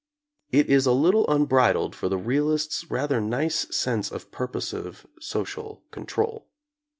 [0.51, 6.47] It is a little unbridled for the realist's rather nice sense of purposive social control.